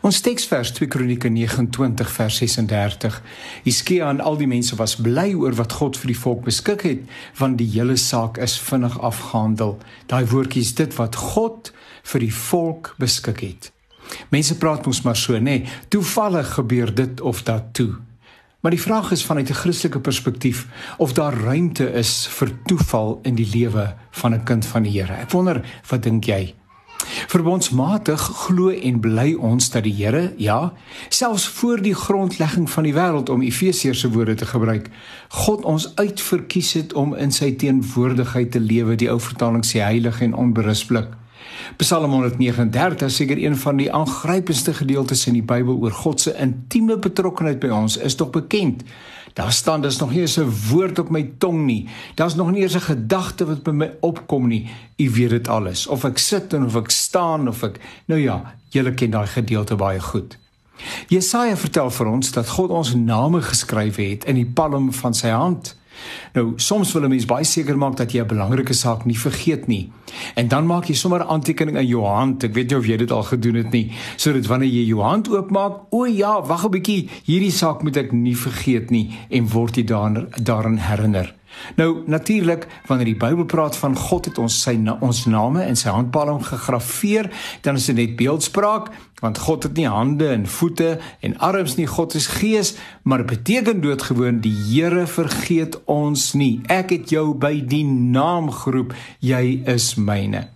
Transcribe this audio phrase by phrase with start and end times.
[0.00, 3.18] Ons teksvers 2 Kronieke 29 vers 36.
[3.66, 7.02] Hiskia en al die mense was bly oor wat God vir die volk beskik het,
[7.36, 9.76] want die hele saak is vinnig afgehandel.
[10.08, 11.68] Daai woordjie is dit wat God
[12.12, 13.70] vir die volk beskik het.
[14.32, 15.60] Mense praat mos maar so, nê?
[15.60, 17.92] Nee, toevallig gebeur dit of dat toe.
[18.64, 20.66] Maar die vraag is vanuit 'n Christelike perspektief
[20.96, 25.12] of daar ruimte is vir toeval in die lewe van 'n kind van die Here.
[25.12, 26.54] Ek wonder, wat dink jy?
[27.34, 30.68] Verbondsmatig glo en bly ons dat die Here, ja,
[31.10, 34.86] selfs voor die grondlegging van die wêreld om Efesiërs se woorde te gebruik,
[35.42, 40.22] God ons uitverkies het om in sy teenwoordigheid te lewe, die ou vertaling sê heilig
[40.22, 41.10] en onberispelik.
[41.76, 46.34] Psalm 139 is seker een van die aangrypendste gedeeltes in die Bybel oor God se
[46.38, 48.84] intieme betrokkenheid by ons, is tog bekend.
[49.34, 51.88] Daar staan dis nog nie eens 'n woord op my tong nie.
[52.14, 54.70] Daar's nog nie eens 'n gedagte wat by my opkom nie.
[54.96, 55.86] U weet dit alles.
[55.86, 59.76] Of ek sit en of ek staan of ek nou ja, julle ken daai gedeelte
[59.76, 60.38] baie goed.
[61.08, 65.28] Jesaja vertel vir ons dat God ons name geskryf het in die palm van sy
[65.28, 65.76] hand.
[66.34, 69.66] Nou, soms wil 'n mens baie seker maak dat jy 'n belangrike saak nie vergeet
[69.66, 69.90] nie.
[70.34, 72.44] En dan maak jy sommer 'n aantekening in jou hand.
[72.44, 75.28] Ek weet nie of jy dit al gedoen het nie, sodat wanneer jy jou hand
[75.28, 79.76] oopmaak, o ja, wag 'n bietjie, hierdie saak moet ek nie vergeet nie en word
[79.76, 81.34] jy daaraan daaraan herinner.
[81.76, 85.88] Nou natuurlik wanneer die Bybel praat van God het ons sy ons name in sy
[85.88, 87.30] handpalm gegraveer,
[87.62, 88.92] dan is dit net beeldspraak
[89.24, 93.80] want God het nie hande en voete en arms nie, God is gees, maar beteken
[93.80, 96.60] doodgewoon die Here vergeet ons nie.
[96.68, 98.92] Ek het jou by die naam geroep,
[99.24, 100.48] jy is myne.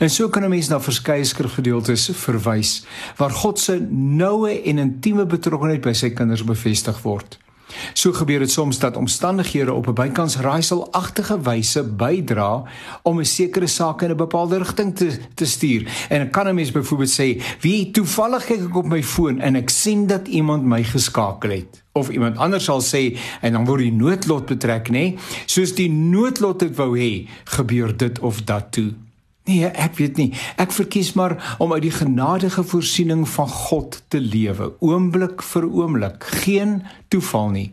[0.00, 2.84] En so kan 'n mens na verskeie skrifgedeeltes verwys
[3.16, 7.43] waar God se noue en intieme betrokkenheid by sy kinders bevestig word.
[7.92, 12.62] So gebeur dit soms dat omstandighede op 'n bykans raaiselagtige wyse bydra
[13.02, 16.06] om 'n sekere saak in 'n bepaalde rigting te te stuur.
[16.08, 19.56] En ek kan 'n mens byvoorbeeld sê, "Wie toevallig kyk ek op my foon en
[19.56, 23.80] ek sien dat iemand my geskakel het." Of iemand anders sal sê en dan word
[23.80, 25.18] die noodlot betrek, nê?
[25.46, 28.94] Soos die noodlot dit wou hê, gebeur dit of dat toe.
[29.44, 30.30] Nee, ek weet nie.
[30.56, 36.24] Ek verkies maar om uit die genadige voorsiening van God te lewe, oomblik vir oomblik,
[36.46, 36.78] geen
[37.12, 37.66] toeval nie.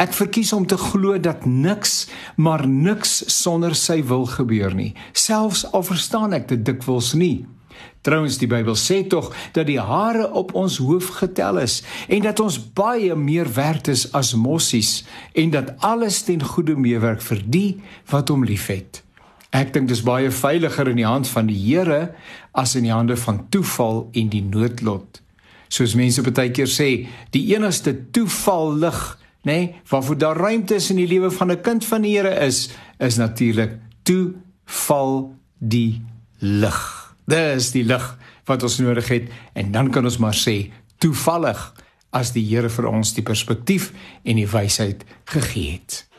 [0.00, 2.06] Ek verkies om te glo dat niks,
[2.36, 7.44] maar niks sonder sy wil gebeur nie, selfs al verstaan ek dit dikwels nie.
[8.02, 12.40] Trouwens die Bybel sê tog dat die hare op ons hoof getel is en dat
[12.40, 15.04] ons baie meer werd is as mossies
[15.36, 17.70] en dat alles ten goeie meewerk vir die
[18.10, 19.04] wat hom liefhet.
[19.52, 22.14] Ek dink dis baie veiliger in die hand van die Here
[22.56, 25.20] as in die hande van toeval en die noodlot.
[25.72, 29.00] Soos mense baie keer sê, die enigste toevallig,
[29.44, 32.34] nê, nee, waarvoor daar ruimte is in die lewe van 'n kind van die Here
[32.46, 36.00] is, is natuurlik toeval die
[36.40, 37.14] lig.
[37.26, 41.74] Dis die lig wat ons nodig het en dan kan ons maar sê toevallig
[42.12, 43.92] as die Here vir ons die perspektief
[44.24, 46.11] en die wysheid gegee het.